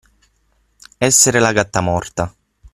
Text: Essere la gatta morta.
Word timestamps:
Essere 0.97 1.37
la 1.37 1.51
gatta 1.51 1.79
morta. 1.79 2.33